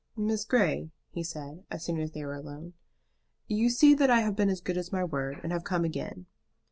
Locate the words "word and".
5.03-5.51